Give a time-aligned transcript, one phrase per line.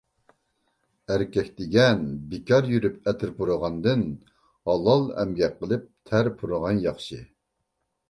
[1.15, 2.01] ئەركەك دېگەن
[2.31, 4.09] بىكار يۈرۈپ ئەتىر پۇرىغاندىن،
[4.73, 7.25] ھالال ئەمگەك قىلىپ تەر پۇرىغان ياخشى.